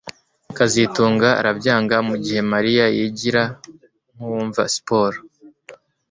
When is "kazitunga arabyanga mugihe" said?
0.57-2.41